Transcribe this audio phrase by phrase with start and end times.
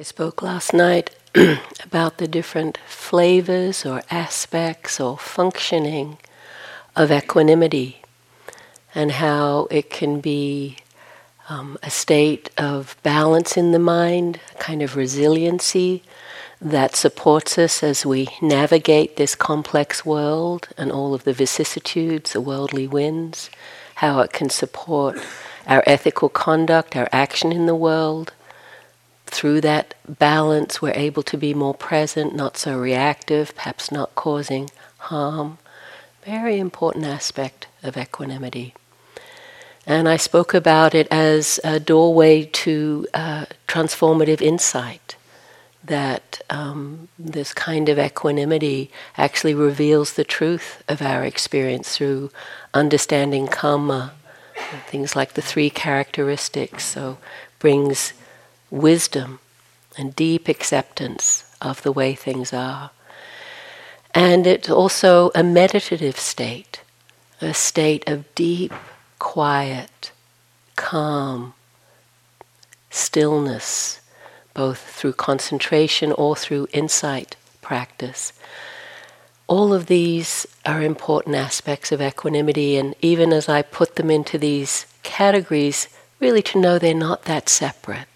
[0.00, 1.10] I spoke last night
[1.84, 6.16] about the different flavors or aspects or functioning
[6.96, 8.00] of equanimity
[8.94, 10.78] and how it can be
[11.50, 16.02] um, a state of balance in the mind, a kind of resiliency
[16.62, 22.40] that supports us as we navigate this complex world and all of the vicissitudes, the
[22.40, 23.50] worldly winds,
[23.96, 25.18] how it can support
[25.66, 28.32] our ethical conduct, our action in the world
[29.30, 34.70] through that balance, we're able to be more present, not so reactive, perhaps not causing
[34.98, 35.58] harm.
[36.24, 38.74] Very important aspect of equanimity.
[39.86, 45.16] And I spoke about it as a doorway to uh, transformative insight.
[45.82, 52.30] That um, this kind of equanimity actually reveals the truth of our experience through
[52.74, 54.12] understanding karma,
[54.88, 56.84] things like the three characteristics.
[56.84, 57.16] So
[57.58, 58.12] brings
[58.70, 59.40] wisdom
[59.98, 62.90] and deep acceptance of the way things are.
[64.14, 66.80] And it's also a meditative state,
[67.40, 68.72] a state of deep,
[69.18, 70.12] quiet,
[70.76, 71.54] calm,
[72.90, 74.00] stillness,
[74.54, 78.32] both through concentration or through insight practice.
[79.46, 84.38] All of these are important aspects of equanimity, and even as I put them into
[84.38, 88.09] these categories, really to know they're not that separate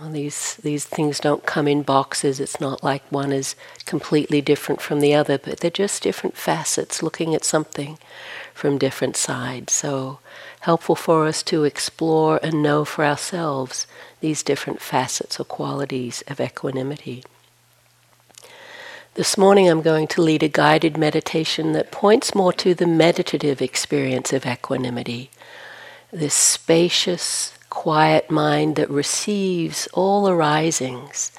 [0.00, 2.40] know, these these things don't come in boxes.
[2.40, 7.02] It's not like one is completely different from the other, but they're just different facets
[7.02, 7.98] looking at something
[8.52, 9.72] from different sides.
[9.72, 10.20] So
[10.60, 13.86] helpful for us to explore and know for ourselves
[14.20, 17.22] these different facets or qualities of equanimity.
[19.14, 23.62] This morning I'm going to lead a guided meditation that points more to the meditative
[23.62, 25.30] experience of equanimity,
[26.10, 31.32] this spacious, quiet mind that receives all arisings,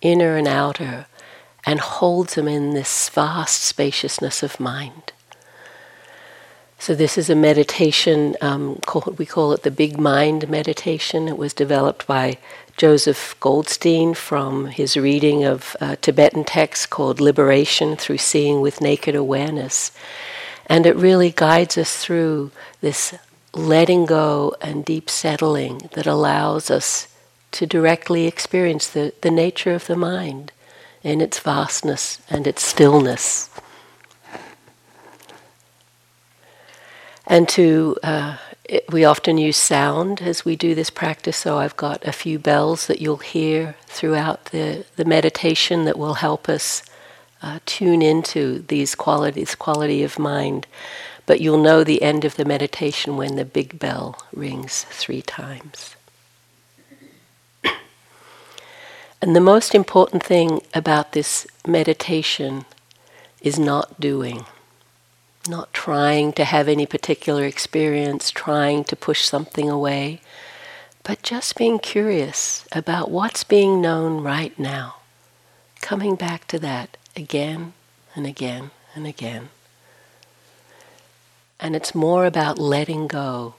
[0.00, 1.06] inner and outer,
[1.66, 5.12] and holds them in this vast spaciousness of mind.
[6.78, 11.28] So, this is a meditation, um, called, we call it the Big Mind meditation.
[11.28, 12.38] It was developed by
[12.78, 19.14] Joseph Goldstein from his reading of a Tibetan text called Liberation Through Seeing with Naked
[19.14, 19.92] Awareness.
[20.66, 23.12] And it really guides us through this
[23.52, 27.08] letting go and deep settling that allows us
[27.52, 30.52] to directly experience the, the nature of the mind
[31.02, 33.50] in its vastness and its stillness.
[37.26, 41.76] And to, uh, it, we often use sound as we do this practice, so I've
[41.76, 46.82] got a few bells that you'll hear throughout the, the meditation that will help us
[47.42, 50.66] uh, tune into these qualities, quality of mind.
[51.30, 55.94] But you'll know the end of the meditation when the big bell rings three times.
[59.22, 62.64] and the most important thing about this meditation
[63.40, 64.44] is not doing,
[65.48, 70.22] not trying to have any particular experience, trying to push something away,
[71.04, 74.96] but just being curious about what's being known right now.
[75.80, 77.72] Coming back to that again
[78.16, 79.50] and again and again.
[81.60, 83.54] And it's more about letting go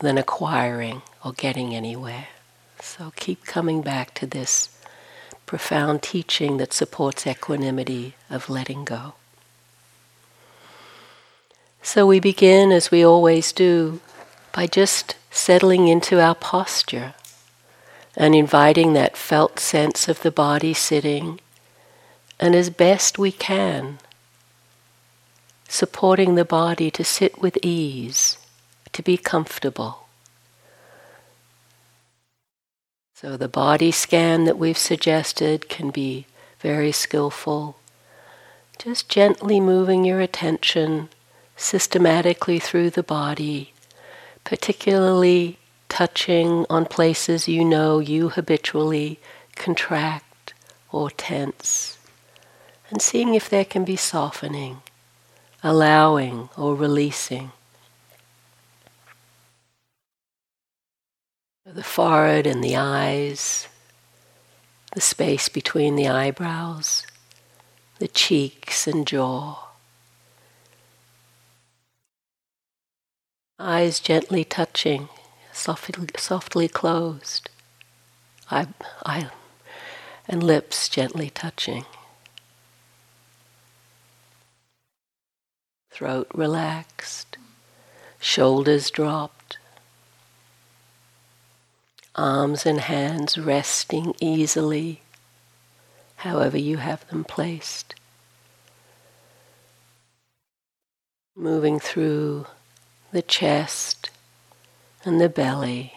[0.00, 2.26] than acquiring or getting anywhere.
[2.80, 4.76] So keep coming back to this
[5.46, 9.14] profound teaching that supports equanimity of letting go.
[11.80, 14.00] So we begin, as we always do,
[14.52, 17.14] by just settling into our posture
[18.16, 21.40] and inviting that felt sense of the body sitting,
[22.40, 23.98] and as best we can,
[25.74, 28.38] supporting the body to sit with ease,
[28.92, 30.06] to be comfortable.
[33.16, 36.26] So the body scan that we've suggested can be
[36.60, 37.76] very skillful.
[38.78, 41.08] Just gently moving your attention
[41.56, 43.72] systematically through the body,
[44.44, 45.58] particularly
[45.88, 49.18] touching on places you know you habitually
[49.56, 50.54] contract
[50.92, 51.98] or tense,
[52.90, 54.80] and seeing if there can be softening
[55.64, 57.50] allowing or releasing.
[61.64, 63.66] The forehead and the eyes,
[64.94, 67.06] the space between the eyebrows,
[67.98, 69.70] the cheeks and jaw.
[73.58, 75.08] Eyes gently touching,
[75.52, 77.48] softly, softly closed.
[80.28, 81.86] And lips gently touching.
[85.94, 87.38] Throat relaxed,
[88.18, 89.58] shoulders dropped,
[92.16, 95.02] arms and hands resting easily,
[96.16, 97.94] however you have them placed.
[101.36, 102.46] Moving through
[103.12, 104.10] the chest
[105.04, 105.92] and the belly.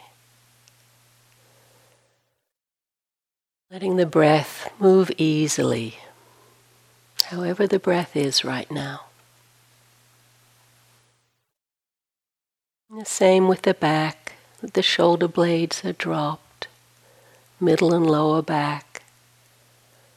[3.72, 5.96] Letting the breath move easily,
[7.24, 9.07] however the breath is right now.
[12.90, 16.70] The same with the back, the shoulder blades are dropped,
[17.60, 19.04] middle and lower back,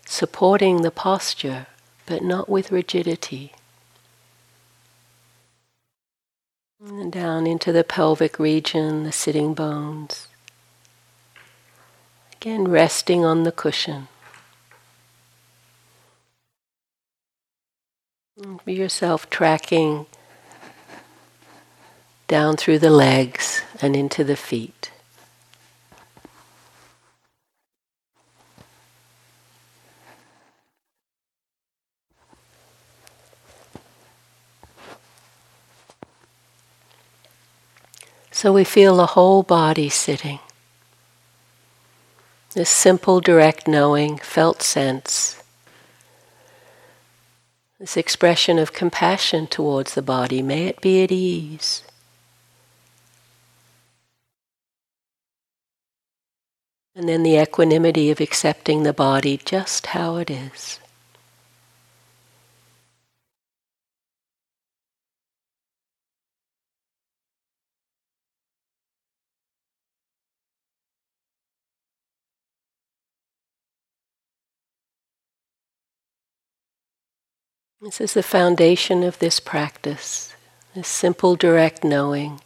[0.07, 1.67] supporting the posture,
[2.07, 3.53] but not with rigidity.
[6.79, 10.29] And down into the pelvic region, the sitting bones.
[12.37, 14.07] Again, resting on the cushion.
[18.65, 20.07] Be yourself tracking
[22.31, 24.93] down through the legs and into the feet.
[38.31, 40.39] So we feel the whole body sitting.
[42.55, 45.43] This simple, direct knowing, felt sense.
[47.81, 51.83] This expression of compassion towards the body, may it be at ease.
[56.95, 60.81] And then the equanimity of accepting the body just how it is.
[77.83, 80.35] This is the foundation of this practice,
[80.75, 82.43] this simple, direct knowing.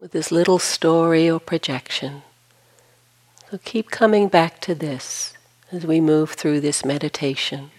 [0.00, 2.22] With this little story or projection.
[3.50, 5.34] So keep coming back to this
[5.72, 7.70] as we move through this meditation.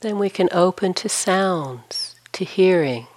[0.00, 3.08] then we can open to sounds, to hearing.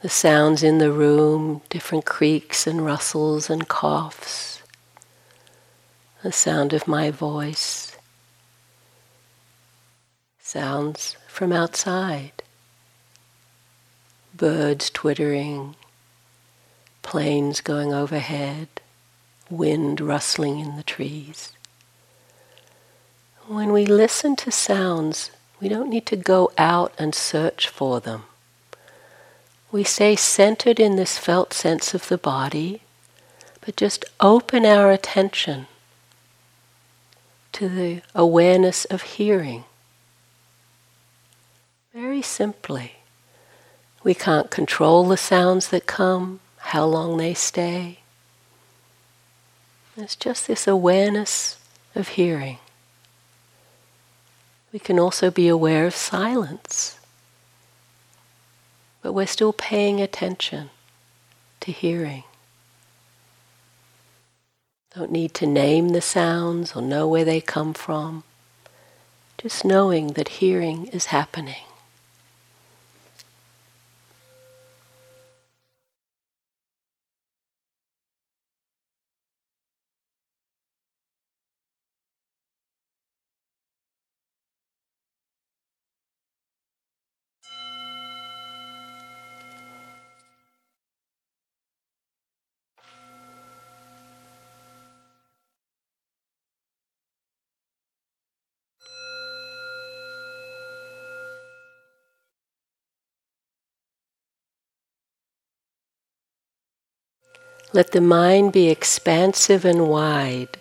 [0.00, 4.53] The sounds in the room, different creaks and rustles and coughs
[6.24, 7.98] the sound of my voice,
[10.40, 12.32] sounds from outside,
[14.34, 15.76] birds twittering,
[17.02, 18.68] planes going overhead,
[19.50, 21.52] wind rustling in the trees.
[23.46, 25.30] When we listen to sounds,
[25.60, 28.22] we don't need to go out and search for them.
[29.70, 32.80] We stay centered in this felt sense of the body,
[33.60, 35.66] but just open our attention
[37.54, 39.64] to the awareness of hearing.
[41.92, 42.96] Very simply.
[44.02, 48.00] We can't control the sounds that come, how long they stay.
[49.96, 51.58] It's just this awareness
[51.94, 52.58] of hearing.
[54.72, 56.98] We can also be aware of silence,
[59.00, 60.70] but we're still paying attention
[61.60, 62.24] to hearing.
[64.96, 68.22] Don't need to name the sounds or know where they come from.
[69.38, 71.64] Just knowing that hearing is happening.
[107.74, 110.58] Let the mind be expansive and wide,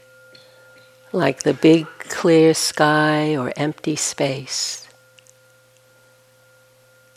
[1.12, 4.88] like the big clear sky or empty space.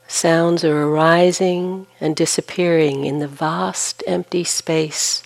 [0.07, 5.23] Sounds are arising and disappearing in the vast empty space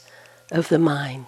[0.52, 1.26] of the mind.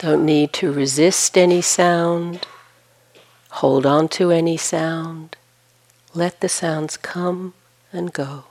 [0.00, 2.46] Don't need to resist any sound,
[3.50, 5.36] hold on to any sound.
[6.14, 7.52] Let the sounds come
[7.92, 8.44] and go.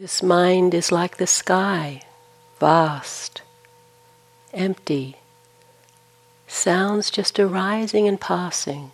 [0.00, 2.00] This mind is like the sky,
[2.58, 3.42] vast,
[4.54, 5.16] empty,
[6.46, 8.92] sounds just arising and passing.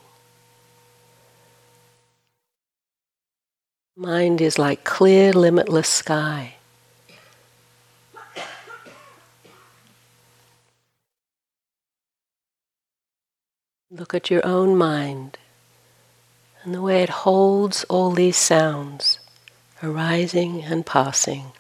[3.99, 6.57] Mind is like clear, limitless sky.
[13.91, 15.39] Look at your own mind
[16.63, 19.19] and the way it holds all these sounds
[19.83, 21.53] arising and passing.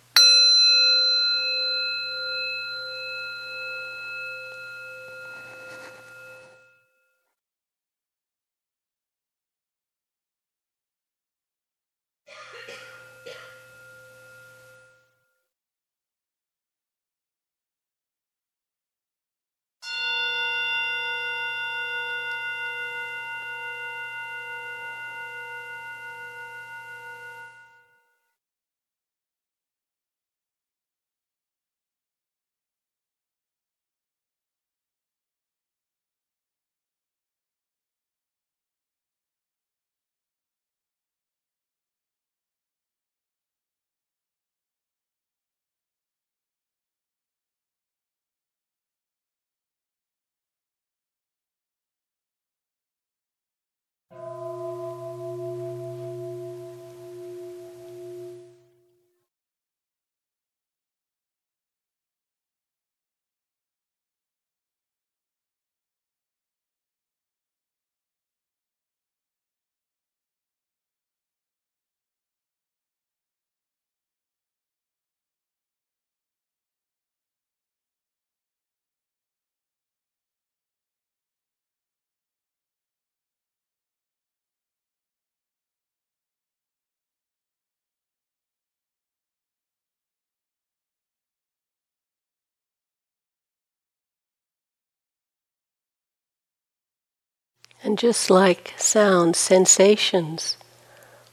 [97.87, 100.57] And just like sound, sensations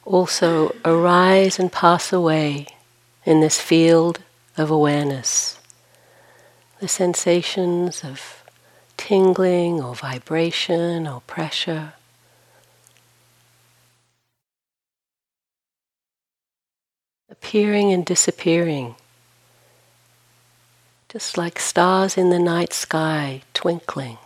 [0.06, 2.68] also arise and pass away
[3.26, 4.22] in this field
[4.56, 5.58] of awareness.
[6.80, 8.44] The sensations of
[8.98, 11.94] tingling or vibration or pressure.
[17.32, 18.94] Appearing and disappearing,
[21.10, 24.20] just like stars in the night sky twinkling.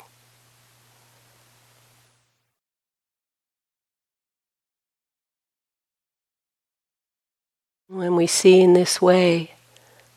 [7.89, 9.51] When we see in this way,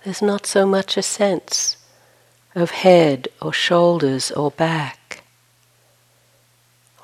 [0.02, 1.76] there's not so much a sense
[2.52, 5.22] of head or shoulders or back,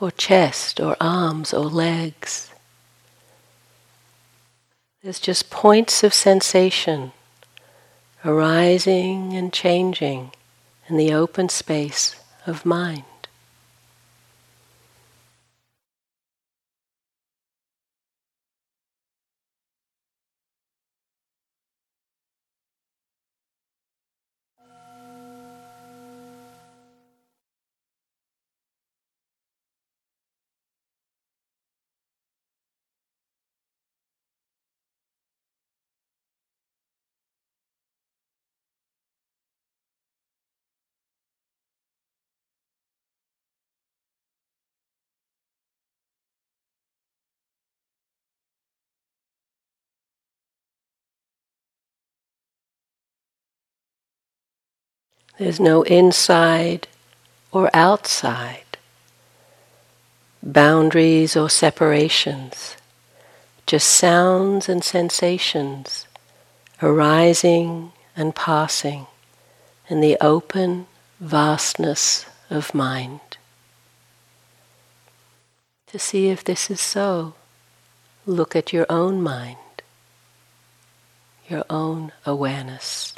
[0.00, 2.50] or chest or arms or legs.
[5.04, 7.12] There's just points of sensation
[8.24, 10.32] arising and changing
[10.88, 13.04] in the open space of mind.
[55.38, 56.88] There's no inside
[57.52, 58.78] or outside,
[60.42, 62.76] boundaries or separations,
[63.66, 66.06] just sounds and sensations
[66.82, 69.06] arising and passing
[69.88, 70.86] in the open
[71.20, 73.20] vastness of mind.
[75.88, 77.34] To see if this is so,
[78.26, 79.56] look at your own mind,
[81.48, 83.14] your own awareness.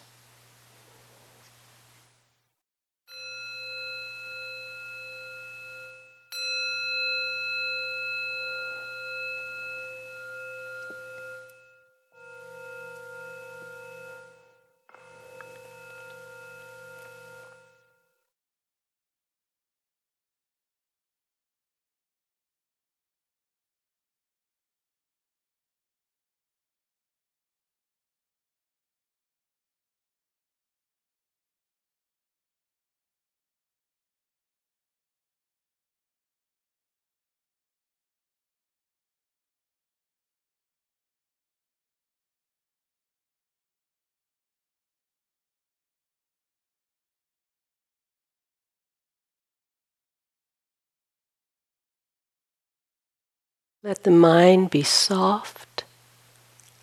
[53.89, 55.85] Let the mind be soft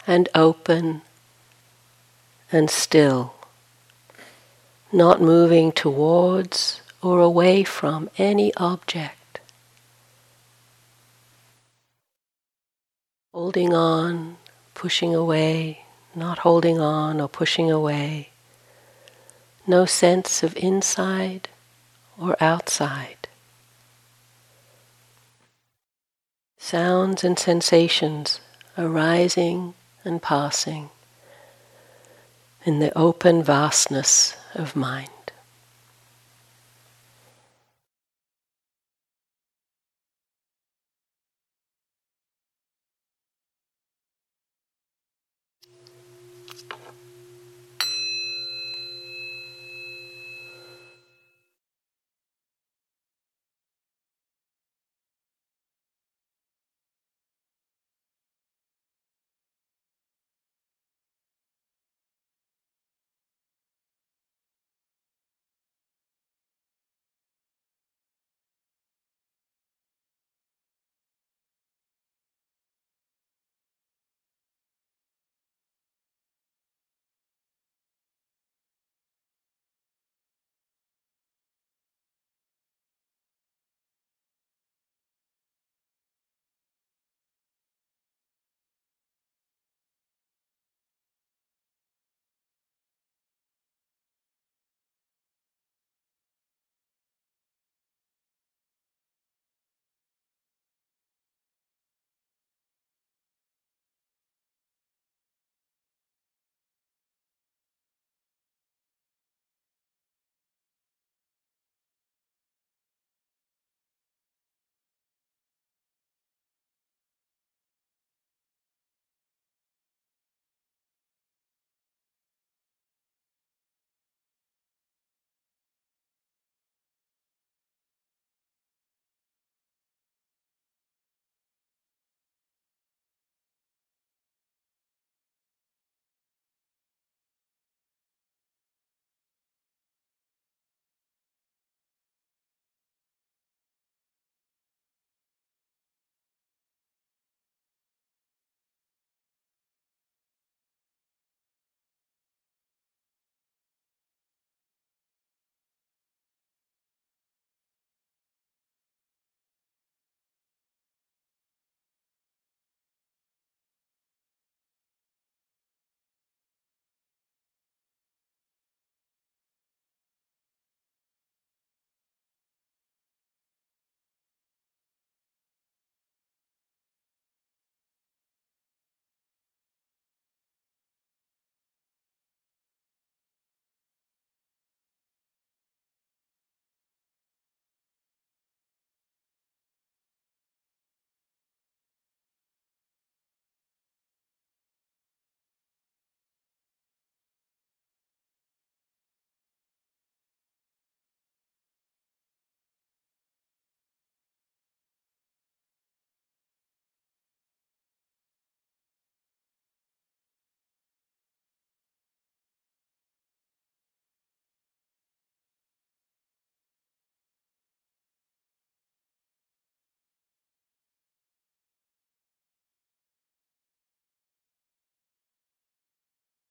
[0.08, 1.04] and open
[2.52, 3.36] and still,
[4.92, 9.40] not moving towards or away from any object.
[13.36, 14.38] Holding on,
[14.74, 15.86] pushing away,
[16.16, 18.30] not holding on or pushing away.
[19.68, 21.50] No sense of inside
[22.20, 23.25] or outside.
[26.66, 28.40] Sounds and sensations
[28.76, 30.90] arising and passing
[32.66, 35.15] in the open vastness of mind.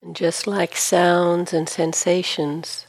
[0.04, 2.86] And just like sounds and sensations,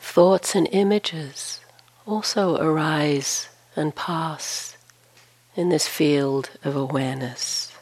[0.00, 1.60] thoughts and images
[2.04, 4.76] also arise and pass
[5.54, 7.72] in this field of awareness.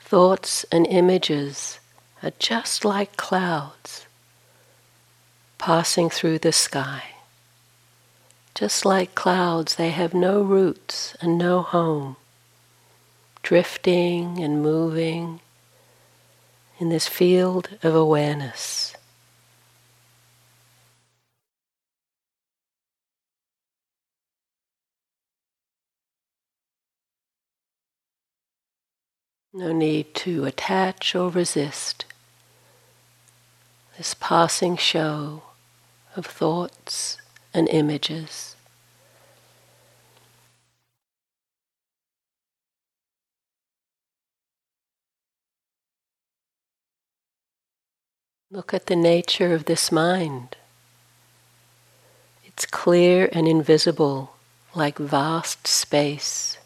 [0.00, 1.80] Thoughts and images
[2.22, 4.04] are just like clouds
[5.56, 7.02] passing through the sky.
[8.54, 12.16] Just like clouds, they have no roots and no home,
[13.42, 15.40] drifting and moving
[16.78, 18.94] in this field of awareness.
[29.52, 32.04] No need to attach or resist
[33.96, 35.42] this passing show
[36.16, 37.18] of thoughts
[37.52, 38.53] and images.
[48.54, 50.54] Look at the nature of this mind.
[52.44, 54.36] It's clear and invisible,
[54.76, 56.58] like vast space,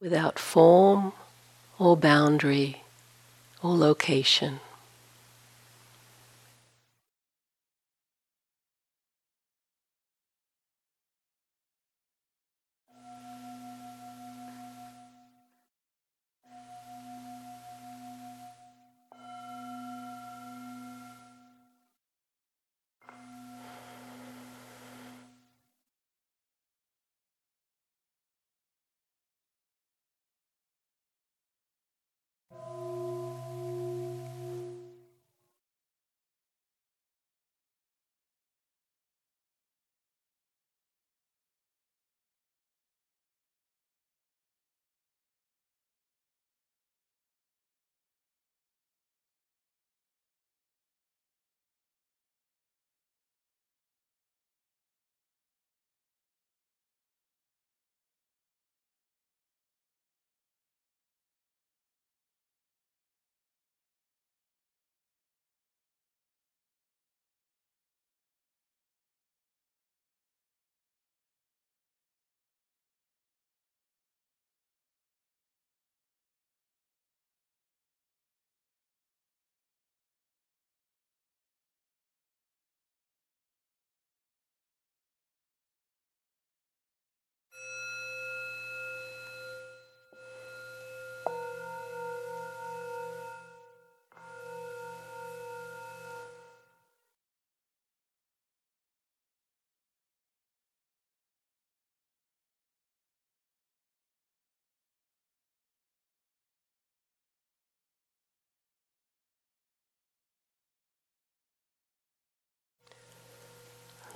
[0.00, 1.12] without form
[1.78, 2.82] or boundary
[3.62, 4.58] or location.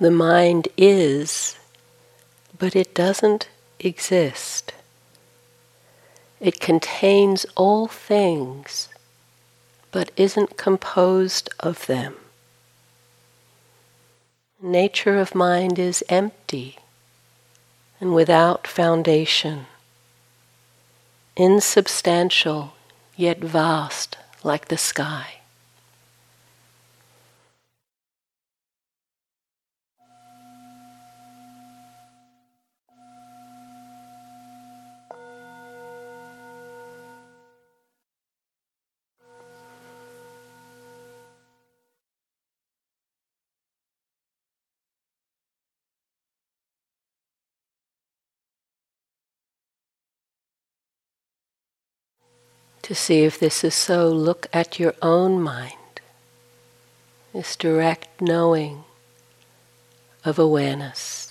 [0.01, 1.59] The mind is,
[2.57, 3.49] but it doesn't
[3.81, 4.73] exist.
[6.41, 8.89] It contains all things,
[9.91, 12.15] but isn't composed of them.
[14.63, 16.79] Nature of mind is empty
[18.01, 19.67] and without foundation,
[21.37, 22.75] insubstantial
[23.17, 25.38] yet vast like the sky.
[52.89, 56.01] To see if this is so, look at your own mind,
[57.35, 58.85] this direct knowing
[60.25, 61.28] of awareness.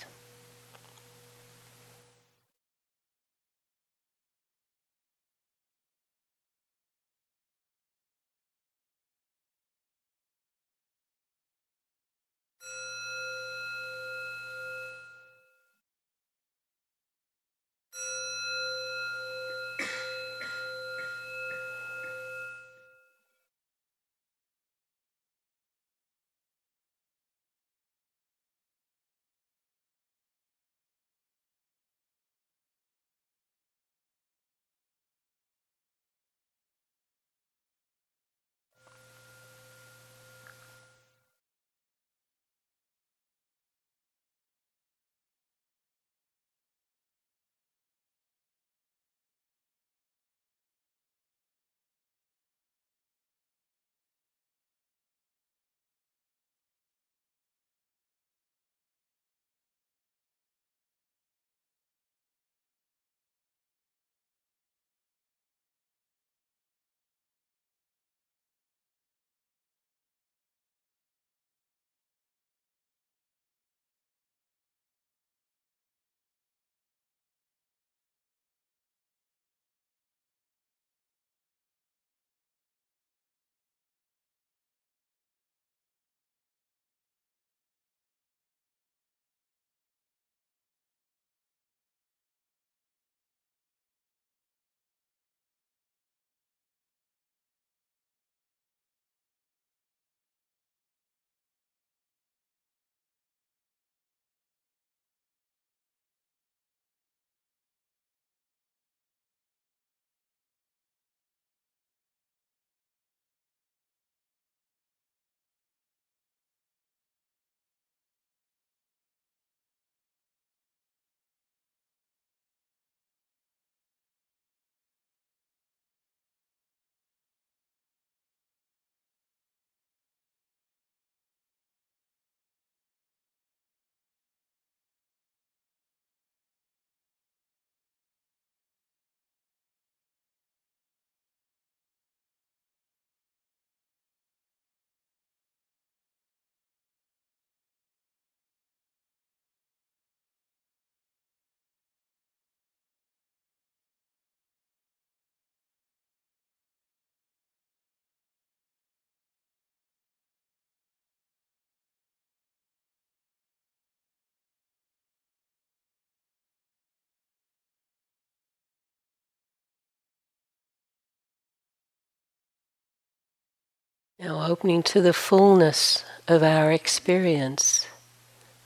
[174.18, 177.86] Now, opening to the fullness of our experience,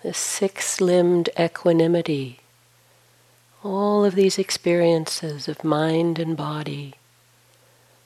[0.03, 2.41] the six limbed equanimity,
[3.62, 6.95] all of these experiences of mind and body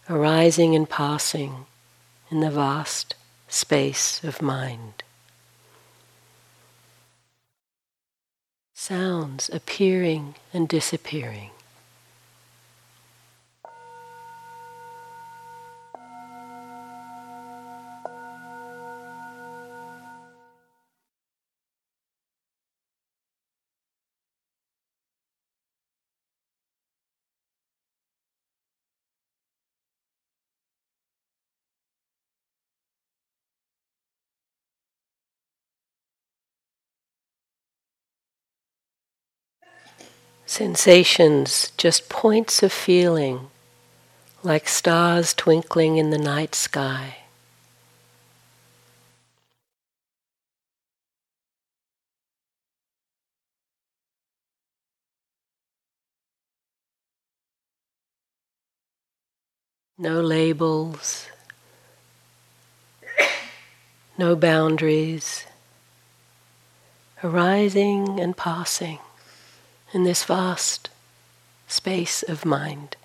[0.09, 1.67] arising and passing
[2.31, 3.15] in the vast
[3.49, 5.03] space of mind.
[8.75, 11.51] Sounds appearing and disappearing.
[40.49, 43.49] Sensations, just points of feeling,
[44.45, 47.17] like stars twinkling in the night sky.
[59.99, 61.27] No labels,
[64.17, 65.45] no boundaries,
[67.25, 69.01] arising and passing
[69.93, 70.89] in this vast
[71.69, 72.97] space of mind.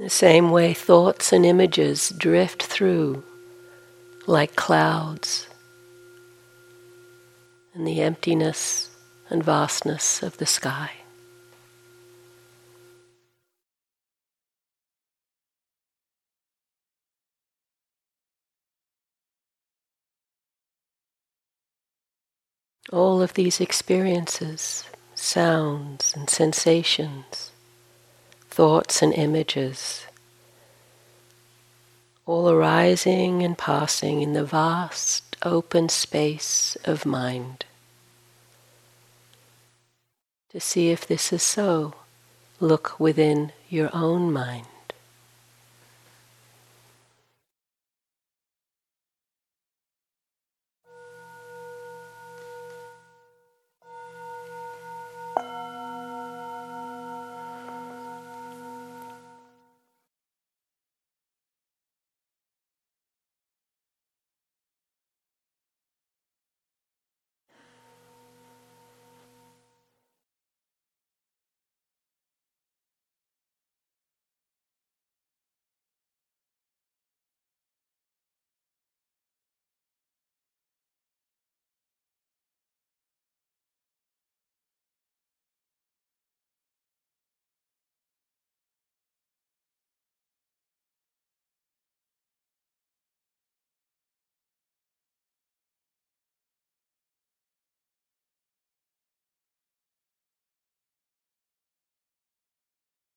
[0.00, 3.22] The same way, thoughts and images drift through
[4.26, 5.46] like clouds
[7.74, 8.88] in the emptiness
[9.28, 10.90] and vastness of the sky.
[22.90, 24.84] All of these experiences,
[25.14, 27.49] sounds and sensations
[28.50, 30.06] thoughts and images,
[32.26, 37.64] all arising and passing in the vast open space of mind.
[40.50, 41.94] To see if this is so,
[42.58, 44.66] look within your own mind.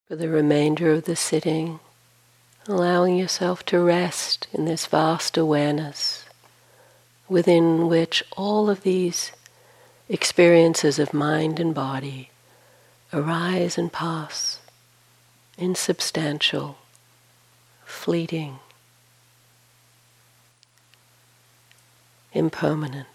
[0.08, 1.80] For the remainder of the sitting,
[2.68, 6.24] allowing yourself to rest in this vast awareness
[7.28, 9.32] within which all of these
[10.08, 12.30] experiences of mind and body
[13.12, 14.60] arise and pass,
[15.56, 16.76] insubstantial,
[17.86, 18.58] fleeting,
[22.34, 23.13] impermanent.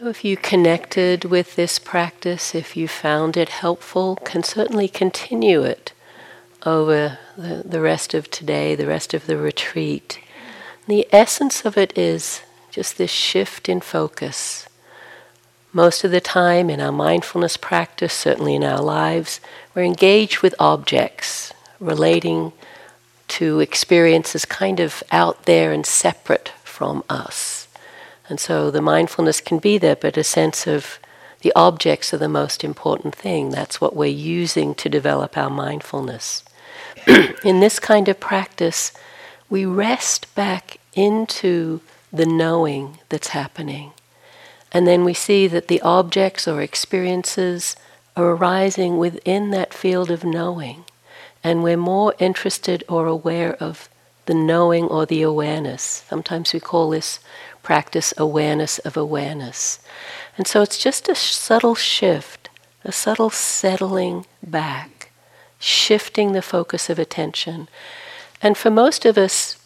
[0.00, 5.62] So, if you connected with this practice, if you found it helpful, can certainly continue
[5.62, 5.92] it
[6.64, 10.20] over the, the rest of today, the rest of the retreat.
[10.86, 14.68] The essence of it is just this shift in focus.
[15.72, 19.40] Most of the time in our mindfulness practice, certainly in our lives,
[19.74, 22.52] we're engaged with objects relating
[23.28, 27.68] to experiences kind of out there and separate from us.
[28.28, 30.98] And so the mindfulness can be there, but a sense of
[31.40, 33.50] the objects are the most important thing.
[33.50, 36.44] That's what we're using to develop our mindfulness.
[37.44, 38.92] In this kind of practice,
[39.48, 41.80] we rest back into
[42.12, 43.92] the knowing that's happening.
[44.72, 47.76] And then we see that the objects or experiences
[48.16, 50.84] are arising within that field of knowing.
[51.42, 53.88] And we're more interested or aware of
[54.26, 56.04] the knowing or the awareness.
[56.08, 57.20] Sometimes we call this
[57.62, 59.80] practice awareness of awareness.
[60.36, 62.48] And so it's just a subtle shift,
[62.84, 65.10] a subtle settling back,
[65.58, 67.68] shifting the focus of attention.
[68.42, 69.58] And for most of us,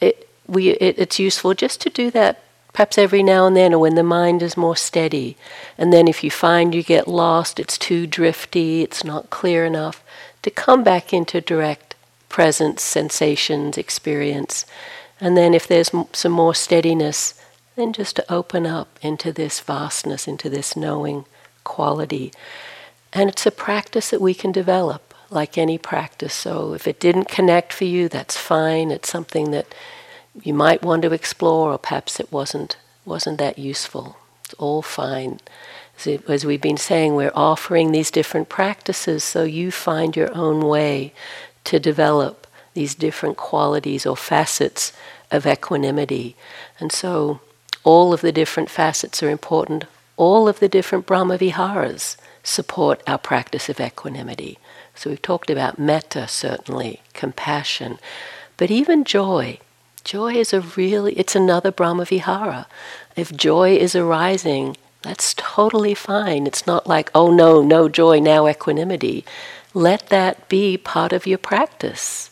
[0.00, 2.42] it, we, it, it's useful just to do that
[2.72, 5.36] perhaps every now and then or when the mind is more steady.
[5.76, 10.02] And then if you find you get lost, it's too drifty, it's not clear enough,
[10.42, 11.94] to come back into direct
[12.28, 14.66] presence, sensations, experience,
[15.20, 17.40] and then if there's some more steadiness,
[17.76, 21.24] then just to open up into this vastness, into this knowing
[21.64, 22.32] quality.
[23.12, 26.34] And it's a practice that we can develop like any practice.
[26.34, 28.90] So if it didn't connect for you, that's fine.
[28.90, 29.74] It's something that
[30.42, 34.16] you might want to explore, or perhaps it wasn't wasn't that useful.
[34.44, 35.40] It's all fine.
[36.06, 41.12] As, we've been saying, we're offering these different practices so you find your own way
[41.64, 44.92] to develop these different qualities or facets
[45.30, 46.36] of equanimity.
[46.78, 47.40] And so
[47.84, 49.84] all of the different facets are important.
[50.16, 54.58] All of the different Brahmaviharas support our practice of equanimity.
[54.94, 57.98] So we've talked about metta, certainly, compassion,
[58.56, 59.58] but even joy.
[60.04, 62.66] Joy is a really, it's another Brahmavihara.
[63.16, 66.46] If joy is arising, that's totally fine.
[66.46, 69.24] It's not like, oh no, no joy, now equanimity.
[69.74, 72.30] Let that be part of your practice.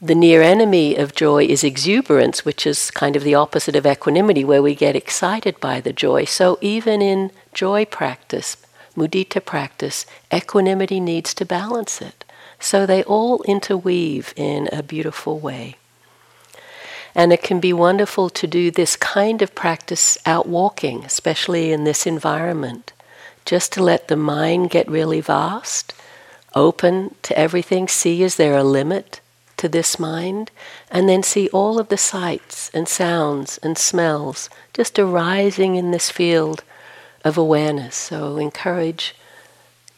[0.00, 4.44] The near enemy of joy is exuberance, which is kind of the opposite of equanimity,
[4.44, 6.24] where we get excited by the joy.
[6.24, 8.56] So even in joy practice,
[8.96, 12.24] mudita practice, equanimity needs to balance it.
[12.58, 15.76] So they all interweave in a beautiful way.
[17.14, 21.84] And it can be wonderful to do this kind of practice out walking, especially in
[21.84, 22.92] this environment,
[23.44, 25.94] just to let the mind get really vast,
[26.54, 29.20] open to everything, see is there a limit
[29.58, 30.50] to this mind,
[30.90, 36.10] and then see all of the sights and sounds and smells just arising in this
[36.10, 36.64] field
[37.24, 37.94] of awareness.
[37.94, 39.14] So encourage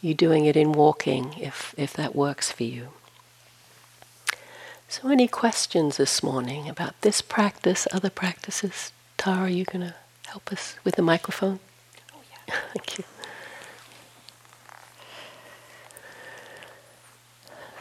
[0.00, 2.88] you doing it in walking if, if that works for you.
[4.88, 8.92] So, any questions this morning about this practice, other practices?
[9.16, 9.94] Tara, are you going to
[10.26, 11.58] help us with the microphone?
[12.14, 12.54] Oh, yeah.
[12.74, 13.04] Thank you.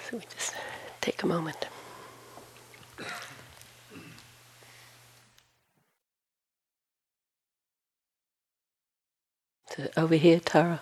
[0.09, 0.53] So, we just
[1.01, 1.67] take a moment.
[9.71, 10.81] To over here, Tara.